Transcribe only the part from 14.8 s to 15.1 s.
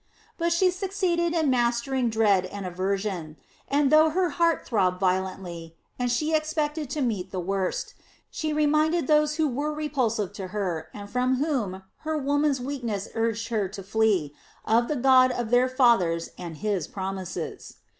the